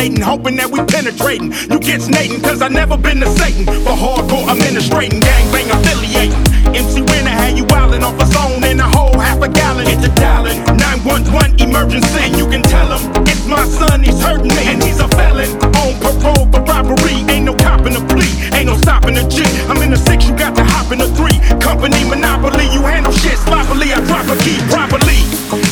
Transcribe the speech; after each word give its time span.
hyperventilating, 0.00 0.22
hoping 0.22 0.56
that 0.56 0.70
we 0.70 0.80
penetrating. 0.84 1.52
You 1.70 1.78
get 1.78 2.00
snating, 2.00 2.40
cause 2.40 2.62
I 2.62 2.68
never 2.68 2.96
been 2.96 3.20
to 3.20 3.28
Satan. 3.36 3.64
For 3.66 3.92
hardcore 3.92 4.50
administrating, 4.50 5.20
gangbang 5.20 5.70
affiliating. 5.70 6.40
MC 6.74 7.02
Winner 7.02 7.30
had 7.30 7.56
you 7.56 7.64
wildin' 7.64 8.02
off 8.02 8.20
a 8.20 8.26
zone 8.26 8.64
in 8.64 8.80
a 8.80 8.88
whole 8.88 9.18
half 9.18 9.42
a 9.42 9.48
gallon. 9.48 9.86
It's 9.88 10.04
a 10.04 10.14
dialing 10.14 10.58
911 10.76 11.60
emergency. 11.60 12.30
You 12.36 12.48
can 12.48 12.62
tell 12.62 12.96
him 12.96 13.02
it's 13.26 13.46
my 13.46 13.64
son, 13.66 14.02
he's 14.02 14.20
hurting 14.20 14.48
me, 14.48 14.64
and 14.68 14.82
he's 14.82 15.00
a 15.00 15.08
felon. 15.08 15.50
On 15.80 15.92
parole 16.00 16.46
for 16.50 16.62
robbery, 16.62 17.24
ain't 17.28 17.44
no 17.44 17.54
copping 17.54 17.96
a 17.96 18.02
plea, 18.08 18.30
ain't 18.54 18.66
no 18.66 18.76
stopping 18.76 19.18
a 19.18 19.28
G. 19.28 19.42
I'm 19.68 19.82
in 19.82 19.90
the 19.90 19.96
six, 19.96 20.26
you 20.28 20.36
got 20.36 20.54
to 20.56 20.64
hop 20.64 20.92
in 20.92 20.98
the 20.98 21.08
three. 21.14 21.36
Company 21.60 22.04
monopoly, 22.08 22.66
you 22.72 22.82
handle 22.82 23.12
shit 23.12 23.38
sloppily. 23.38 23.92
I 23.92 24.00
drop 24.06 24.26
a 24.28 24.36
key 24.44 24.58
properly. 24.70 25.20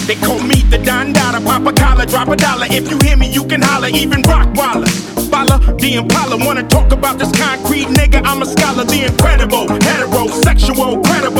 They 0.09 0.17
call 0.17 0.41
me 0.41 0.62
the 0.73 0.79
Don 0.79 1.12
Dada, 1.12 1.41
pop 1.41 1.78
a 1.99 2.07
collar, 2.07 2.07
drop 2.07 2.29
a 2.29 2.37
dollar. 2.37 2.67
If 2.71 2.91
you 2.91 2.99
hear 3.03 3.17
me, 3.17 3.31
you 3.31 3.45
can 3.45 3.63
holler, 3.63 3.89
even 3.89 4.23
Rockwaller. 4.23 4.89
Follow 5.31 5.59
the 5.77 5.95
Impala, 5.95 6.37
wanna 6.45 6.63
talk 6.69 6.93
about 6.93 7.19
this 7.19 7.31
concrete 7.33 7.89
nigga? 7.89 8.23
I'm 8.25 8.43
a 8.43 8.47
scholar, 8.47 8.85
the 8.85 9.05
incredible, 9.05 9.67
heterosexual, 9.67 11.05
credible, 11.05 11.38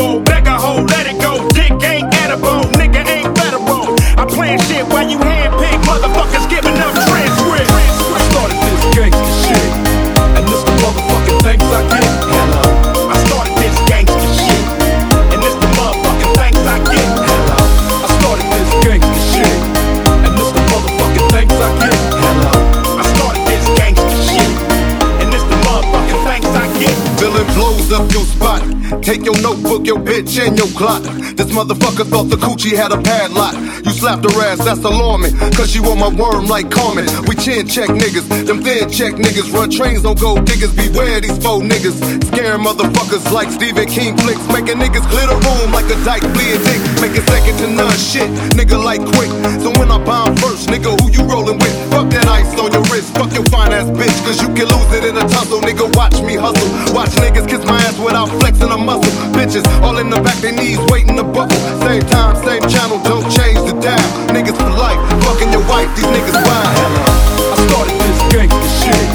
clock. 30.77 31.03
This 31.35 31.51
motherfucker 31.51 32.07
thought 32.07 32.31
the 32.31 32.37
coochie 32.37 32.77
had 32.77 32.93
a 32.93 33.03
padlock. 33.03 33.55
Slapped 33.99 34.31
her 34.31 34.43
ass, 34.47 34.63
that's 34.63 34.85
alarming. 34.85 35.35
Cause 35.59 35.73
she 35.73 35.81
want 35.81 35.99
my 35.99 36.07
worm 36.07 36.47
like 36.47 36.71
Carmen. 36.71 37.05
We 37.27 37.35
chin 37.35 37.67
check 37.67 37.91
niggas, 37.91 38.47
them 38.47 38.63
thin 38.63 38.89
check 38.89 39.15
niggas. 39.15 39.53
Run 39.53 39.71
trains 39.71 40.05
on 40.05 40.15
go 40.15 40.39
diggers, 40.39 40.71
beware 40.71 41.21
these 41.21 41.37
faux 41.43 41.67
niggas. 41.67 41.99
Scaring 42.31 42.63
motherfuckers 42.63 43.27
like 43.33 43.51
Stephen 43.51 43.89
King 43.89 44.17
flicks. 44.19 44.39
Making 44.55 44.79
niggas 44.79 45.03
clear 45.11 45.27
the 45.27 45.35
room 45.35 45.75
like 45.75 45.91
a 45.91 45.99
dyke 46.07 46.23
bleeding 46.31 46.63
dick. 46.63 46.79
Making 47.03 47.27
second 47.27 47.59
to 47.59 47.67
none 47.75 47.99
shit, 47.99 48.31
nigga 48.55 48.79
like 48.79 49.03
quick. 49.19 49.35
So 49.59 49.75
when 49.75 49.91
I 49.91 49.99
bomb 49.99 50.37
first, 50.37 50.71
nigga, 50.71 50.95
who 50.95 51.11
you 51.11 51.27
rolling 51.27 51.59
with? 51.59 51.75
Fuck 51.91 52.15
that 52.15 52.31
ice 52.31 52.55
on 52.55 52.71
your 52.71 52.87
wrist, 52.95 53.11
fuck 53.19 53.35
your 53.35 53.45
fine 53.51 53.73
ass 53.75 53.91
bitch. 53.91 54.15
Cause 54.23 54.39
you 54.39 54.47
can 54.55 54.71
lose 54.71 54.95
it 54.95 55.11
in 55.11 55.19
a 55.19 55.27
tussle, 55.27 55.59
nigga. 55.59 55.91
Watch 55.99 56.23
me 56.23 56.39
hustle. 56.39 56.71
Watch 56.95 57.11
niggas 57.19 57.51
kiss 57.51 57.67
my 57.67 57.83
ass 57.83 57.99
without 57.99 58.31
flexing 58.39 58.71
a 58.71 58.79
muscle. 58.79 59.11
Bitches 59.35 59.67
all 59.83 59.99
in 59.99 60.09
the 60.09 60.23
back, 60.23 60.39
their 60.39 60.55
knees 60.55 60.79
waiting 60.87 61.17
to 61.17 61.25
buckle. 61.25 61.59
Same 61.83 62.07
time, 62.07 62.39
same 62.47 62.63
channel, 62.71 63.03
don't 63.03 63.27
change 63.35 63.59
the 63.67 63.75
dial. 63.89 64.35
Niggas 64.35 64.57
for 64.57 64.71
life, 64.71 65.01
fucking 65.25 65.53
your 65.53 65.65
wife, 65.69 65.89
these 65.97 66.07
niggas 66.07 66.39
wild. 66.47 66.77
I 67.53 67.57
started 67.69 67.97
this 68.05 68.21
gangsta 68.33 68.69
shit, 68.81 69.09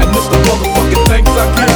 and 0.00 0.08
this 0.14 0.26
the 0.28 0.38
motherfucking 0.48 1.04
things 1.08 1.28
I 1.28 1.46
get. 1.56 1.75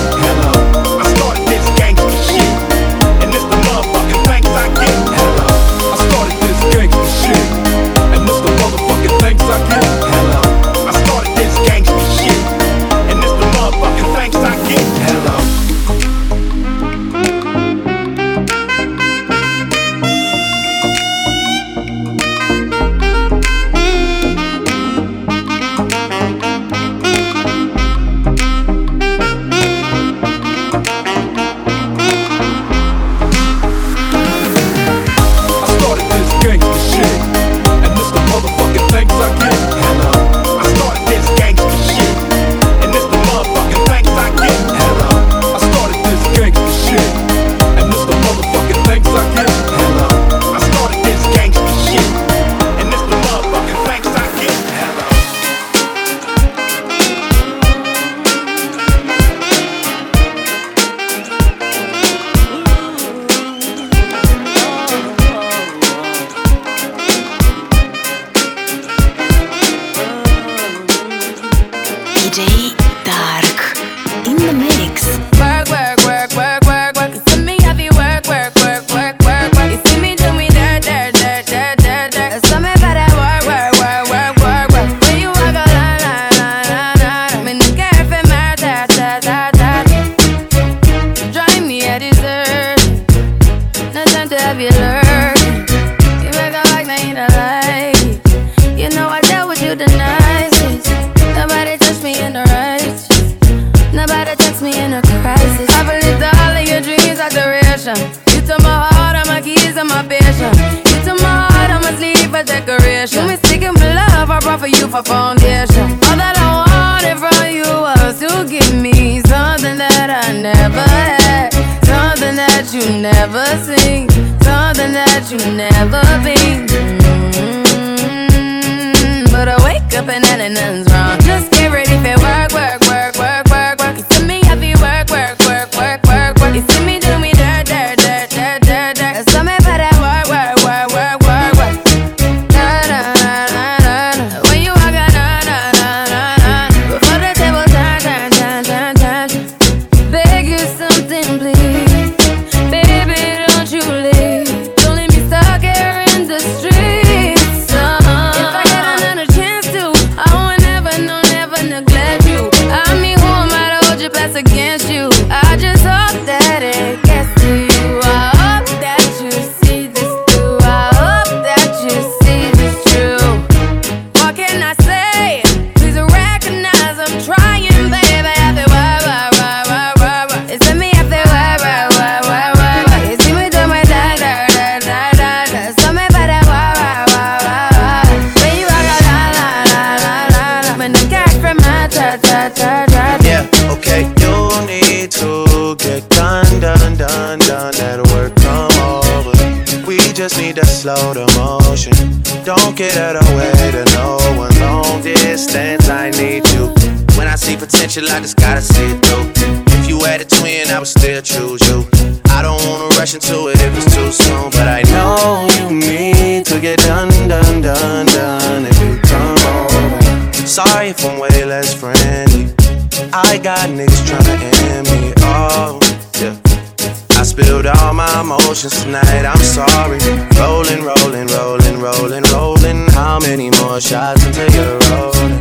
emotions 228.60 228.84
tonight, 228.84 229.24
I'm 229.24 229.42
sorry. 229.42 229.98
Rolling, 230.38 230.84
rolling, 230.84 231.26
rolling, 231.28 231.80
rolling, 231.80 232.24
rolling. 232.32 232.88
How 232.90 233.18
many 233.20 233.50
more 233.50 233.80
shots 233.80 234.24
until 234.24 234.50
you're 234.50 234.78
rolling? 234.90 235.40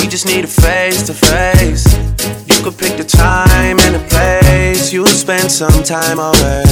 We 0.00 0.06
just 0.06 0.26
need 0.26 0.44
a 0.44 0.48
face 0.48 1.02
to 1.06 1.14
face. 1.14 1.86
You 2.46 2.62
could 2.62 2.78
pick 2.78 2.96
the 2.96 3.04
time 3.04 3.78
and 3.80 3.94
the 3.94 4.04
place. 4.08 4.92
You'll 4.92 5.06
spend 5.06 5.50
some 5.50 5.82
time 5.82 6.18
away. 6.18 6.65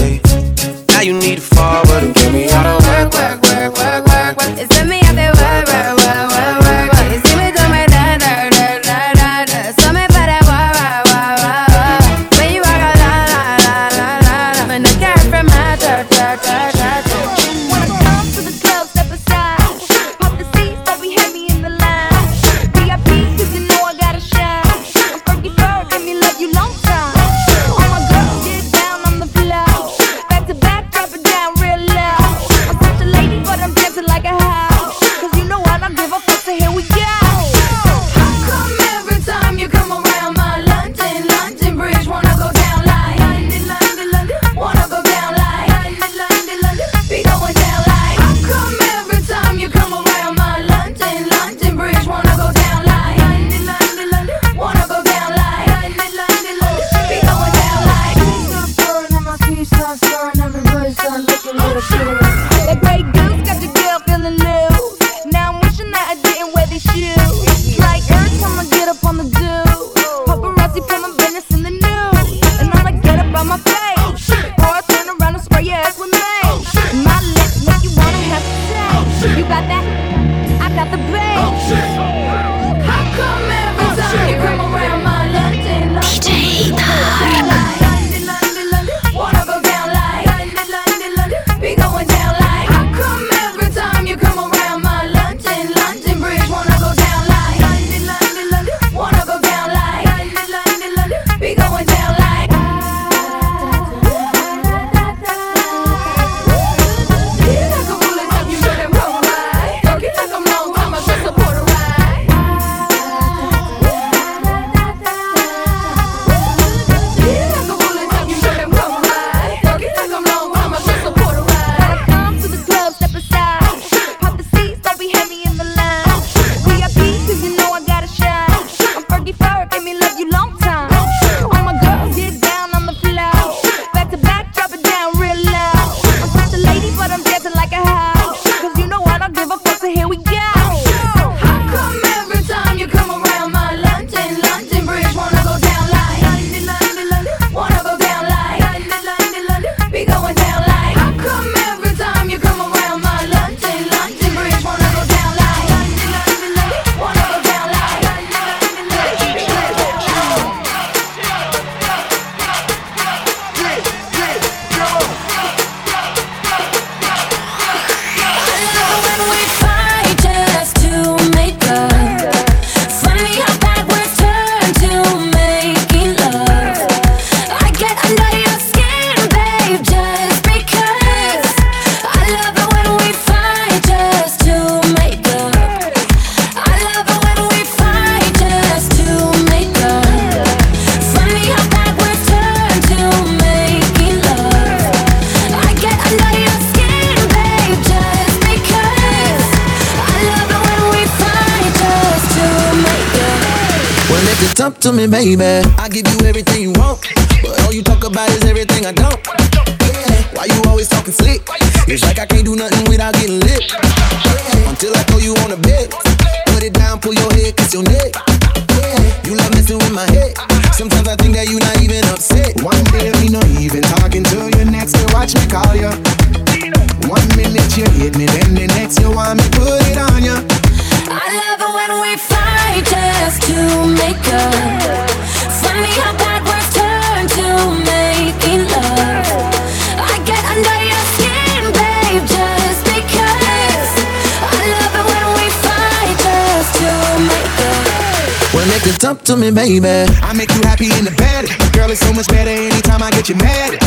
baby. 249.54 250.10
I 250.20 250.34
make 250.34 250.50
you 250.50 250.60
happy 250.66 250.90
in 250.98 251.06
the 251.06 251.14
bed. 251.14 251.46
Girl, 251.72 251.88
it's 251.88 252.02
so 252.02 252.12
much 252.12 252.26
better 252.26 252.50
anytime 252.50 253.02
I 253.02 253.10
get 253.14 253.30
you 253.30 253.38
mad. 253.38 253.78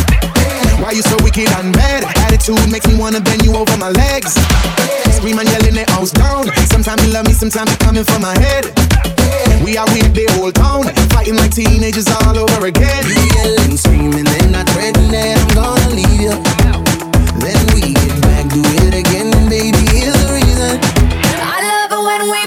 Why 0.79 0.95
you 0.95 1.03
so 1.03 1.19
wicked 1.19 1.51
and 1.59 1.75
bad? 1.75 2.07
Attitude 2.23 2.71
makes 2.71 2.87
me 2.87 2.95
wanna 2.95 3.19
bend 3.19 3.43
you 3.43 3.53
over 3.53 3.75
my 3.77 3.91
legs. 3.91 4.33
Scream 5.11 5.37
and 5.37 5.49
yelling 5.49 5.75
it 5.75 5.91
all 5.91 6.07
down. 6.07 6.47
Sometimes 6.71 7.03
you 7.03 7.11
love 7.11 7.27
me, 7.27 7.33
sometimes 7.33 7.69
you're 7.69 7.83
coming 7.83 8.05
for 8.05 8.19
my 8.19 8.33
head. 8.39 8.71
We 9.61 9.75
are 9.77 9.89
here, 9.91 10.07
they 10.07 10.25
hold 10.39 10.57
on. 10.59 10.87
Fighting 11.11 11.35
like 11.35 11.51
teenagers 11.51 12.07
all 12.07 12.37
over 12.37 12.65
again. 12.65 13.03
Yelling, 13.35 13.75
screaming, 13.75 14.23
then 14.23 14.55
I 14.55 14.63
threaten 14.71 15.11
that 15.11 15.35
I'm 15.35 15.51
gonna 15.51 15.89
leave 15.91 16.21
you. 16.21 16.35
Then 17.43 17.59
we 17.75 17.93
get 17.93 18.15
back, 18.23 18.47
do 18.49 18.63
it 18.87 18.95
again, 18.95 19.29
baby, 19.51 19.83
here's 19.91 20.15
the 20.15 20.31
reason. 20.31 20.79
I 21.43 21.59
love 21.59 21.91
it 21.91 22.01
when 22.07 22.31
we 22.31 22.46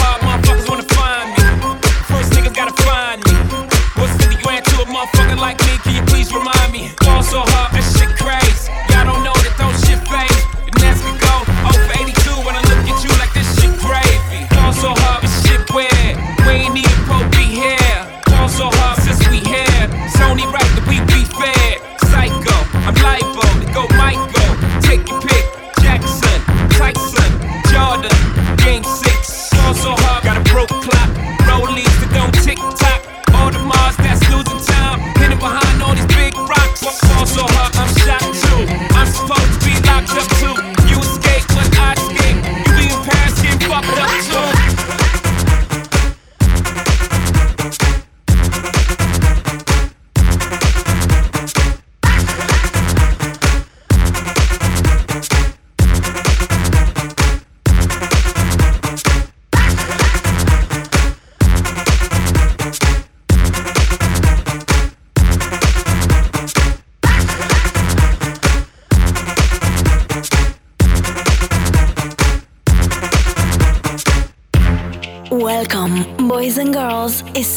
pop 0.00 0.29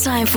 Shit, 0.01 0.29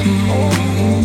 And 0.00 0.97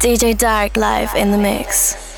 DJ 0.00 0.34
Dark 0.34 0.78
live 0.78 1.14
in 1.14 1.30
the 1.30 1.36
mix. 1.36 2.09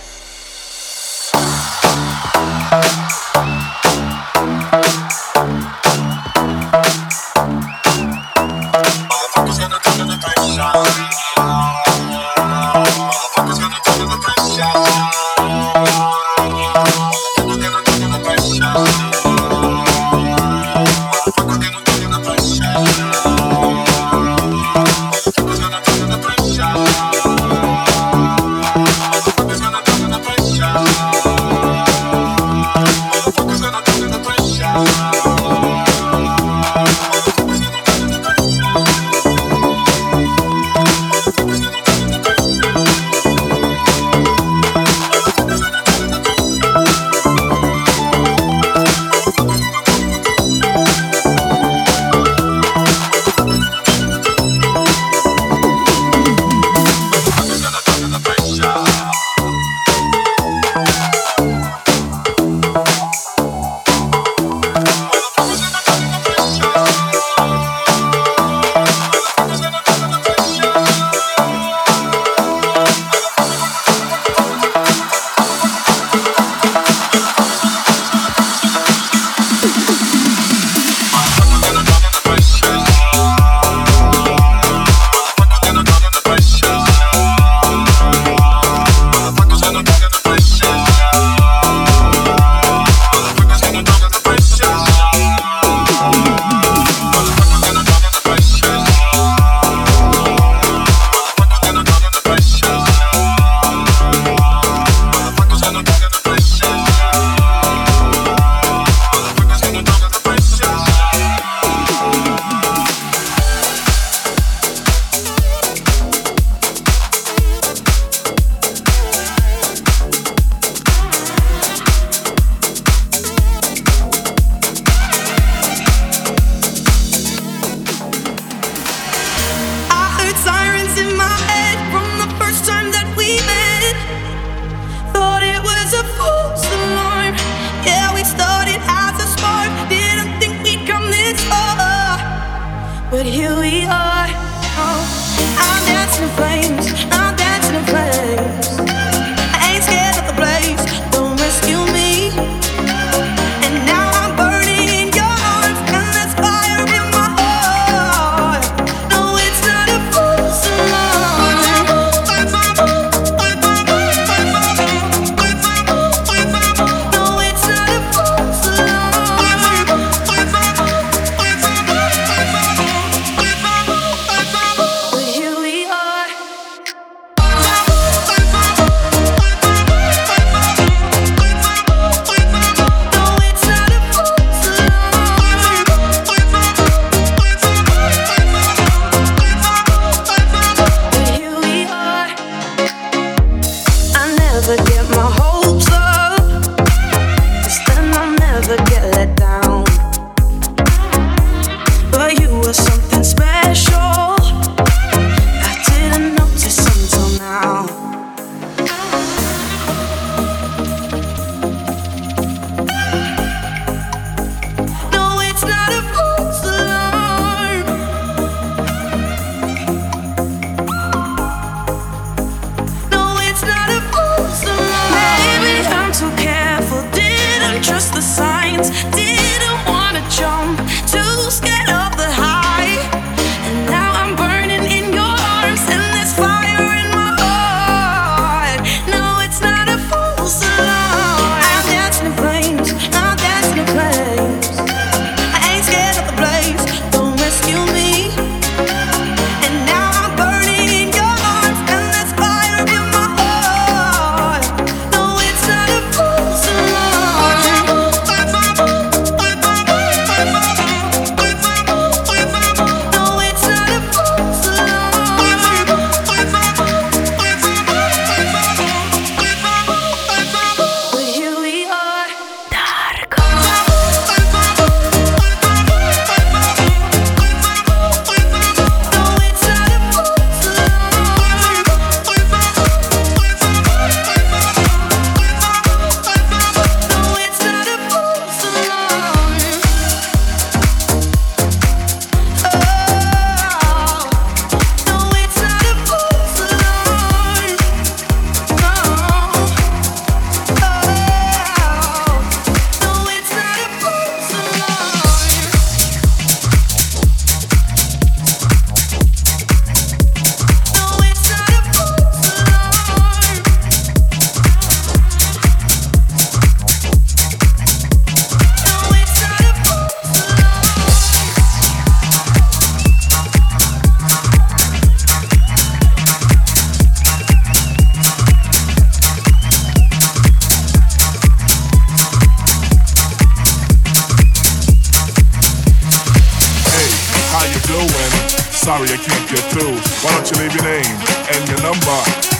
sorry 338.92 339.08
I 339.08 339.16
can't 339.16 339.48
get 339.48 339.64
through. 339.72 339.96
Why 340.20 340.36
don't 340.36 340.48
you 340.52 340.56
leave 340.60 340.74
your 340.76 340.84
name 340.84 341.16
and 341.48 341.62
your 341.64 341.80
number, 341.80 342.18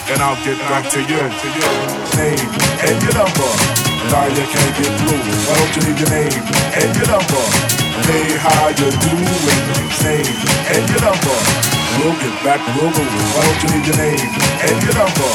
and 0.09 0.19
I'll 0.25 0.41
get 0.41 0.57
back 0.73 0.89
to 0.97 1.01
you. 1.05 1.21
Name 2.17 2.49
and 2.89 2.97
your 3.05 3.17
number. 3.21 3.49
Sorry 4.09 4.33
I 4.33 4.47
can't 4.49 4.73
get 4.81 4.93
through. 4.97 5.21
Why 5.45 5.55
don't 5.61 5.73
you 5.77 5.83
leave 5.85 6.01
your 6.01 6.13
name 6.17 6.43
and 6.81 6.91
your 6.97 7.09
number? 7.13 7.43
Hey, 8.09 8.33
how 8.41 8.73
you 8.73 8.89
doing? 8.97 9.29
Name 10.09 10.37
and 10.73 10.85
your 10.89 11.03
number. 11.05 11.37
We'll 12.01 12.17
get 12.17 12.35
back, 12.41 12.61
we'll 12.81 12.89
Why 12.89 13.43
don't 13.45 13.61
you 13.61 13.69
leave 13.77 13.87
your 13.93 13.99
name 14.01 14.29
and 14.65 14.77
your 14.89 14.97
number, 14.97 15.29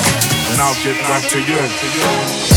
and 0.49 0.57
I'll 0.65 0.77
get 0.81 0.97
back 1.05 1.23
to 1.29 1.37
you. 1.37 2.56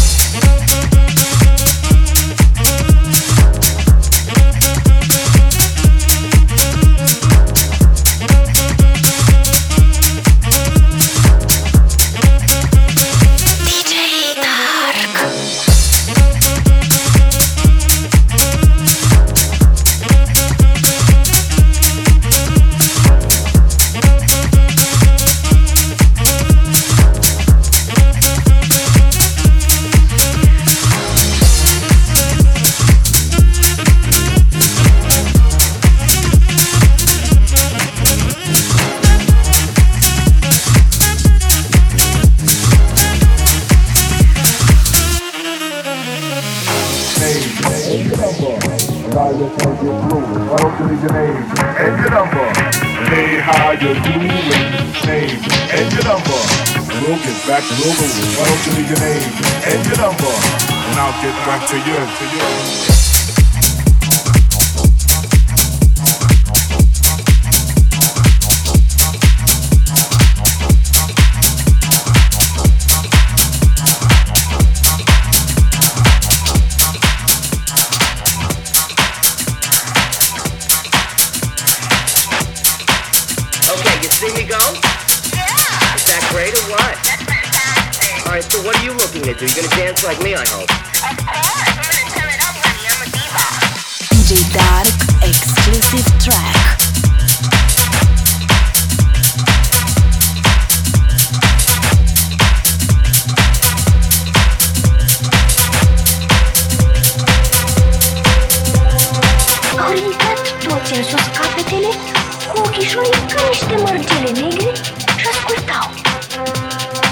See 84.20 84.28
me 84.34 84.44
go? 84.44 84.60
Yeah. 85.32 85.48
Is 85.96 86.04
that 86.04 86.20
great 86.28 86.52
or 86.52 86.60
what? 86.68 86.92
That's 87.08 87.24
fantastic. 87.24 88.20
All 88.26 88.34
right, 88.34 88.44
so 88.44 88.60
what 88.60 88.76
are 88.76 88.84
you 88.84 88.92
looking 88.92 89.22
to 89.22 89.32
do? 89.32 89.46
You're 89.48 89.64
gonna 89.64 89.74
dance 89.80 90.04
like 90.04 90.20
me, 90.20 90.34
I 90.34 90.44
hope. 90.44 90.68
Of 90.68 91.16
course. 91.24 92.20
I'm 92.20 93.00
a 93.00 93.08
diva. 93.08 93.48
DJ 94.12 94.44
Dark 94.52 94.92
exclusive 95.24 96.04
track. 96.20 96.60
Thank 110.92 111.24
you. 111.24 111.29
Niște 113.50 113.76
mărgele 113.84 114.30
negre 114.40 114.72
și 115.20 115.26
ascultau. 115.32 115.86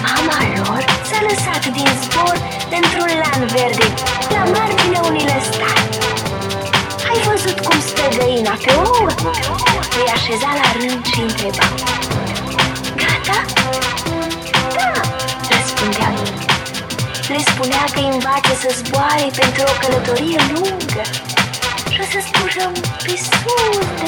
Mama 0.07 0.39
lor 0.57 0.85
s-a 1.09 1.19
lăsat 1.29 1.63
din 1.77 1.89
zbor 2.03 2.37
într-un 2.79 3.11
lan 3.23 3.43
verde, 3.55 3.87
la 4.35 4.43
marginea 4.55 5.01
unui 5.09 5.25
lăstar. 5.33 5.79
Ai 7.09 7.19
văzut 7.29 7.59
cum 7.67 7.81
stă 7.81 8.07
găina 8.17 8.55
pe 8.65 8.73
ouă? 8.75 9.11
Îi 9.99 10.09
așeza 10.17 10.51
la 10.61 10.69
rând 10.79 11.05
și 11.11 11.21
întreba. 11.21 11.67
Gata? 13.03 13.39
Da, 14.77 14.93
răspundea 15.53 16.11
ei. 16.25 16.37
Le 17.33 17.41
spunea 17.51 17.85
că 17.93 17.99
îi 18.01 18.11
învață 18.17 18.53
să 18.63 18.69
zboare 18.79 19.27
pentru 19.41 19.63
o 19.71 19.75
călătorie 19.81 20.41
lungă 20.53 21.03
și 21.93 22.01
o 22.05 22.07
să 22.13 22.19
spujăm 22.29 22.73
pe 23.05 23.15
sus 23.27 23.87
de 24.01 24.08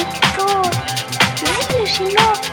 și 2.01 2.15
nopți 2.17 2.49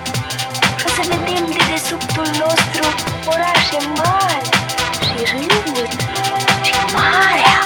și 0.79 0.85
o 0.87 0.91
să 0.97 1.03
vedem 1.11 1.45
de 1.55 1.63
desubtul 1.73 2.29
nostru 2.45 2.85
orașe 3.35 3.79
mari 3.99 4.49
și 5.07 5.19
râuri 5.31 5.97
și 6.67 6.77
marea. 6.95 7.61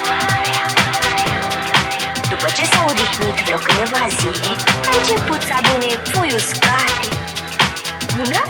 După 2.30 2.46
ce 2.56 2.64
s-a 2.70 2.80
odihnit 2.90 3.36
vreo 3.44 3.58
câteva 3.58 4.02
zile, 4.18 4.52
a 4.88 4.92
început 5.00 5.40
să 5.48 5.52
adune 5.60 5.90
foi 6.12 6.30
uscate. 6.38 7.06
Una, 8.24 8.42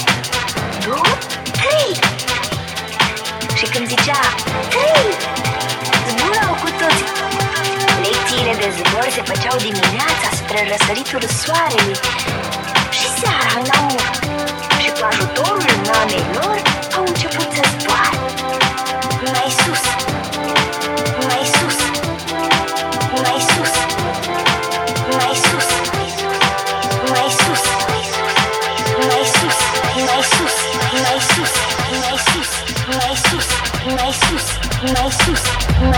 două, 0.84 1.12
trei. 1.58 1.92
Și 3.58 3.64
când 3.72 3.86
zicea 3.88 4.20
trei, 4.72 5.10
zburau 6.08 6.52
cu 6.62 6.68
toți 6.80 7.02
Lecțiile 8.04 8.54
de 8.62 8.68
zbor 8.76 9.06
se 9.16 9.22
făceau 9.30 9.56
dimineața 9.58 10.28
spre 10.38 10.58
răsăritul 10.70 11.22
soarelui 11.42 11.98
Terminal 13.52 13.94
și 14.78 14.90
cu 14.90 15.04
ajutorul 15.10 15.64
mamei 15.86 16.24
lor 16.32 16.71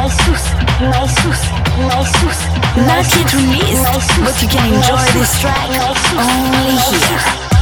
mai 0.04 0.10
sus, 0.10 0.42
mai 0.80 1.08
sus, 1.08 1.40
mai 1.78 2.04
sus. 2.04 2.38
Not 2.76 3.16
yet 3.16 3.32
released, 3.32 3.82
but 4.22 4.42
you 4.42 4.48
can 4.48 4.74
enjoy 4.74 5.02
this 5.12 5.40
track 5.40 5.70
only 6.16 6.76
here. 6.76 7.53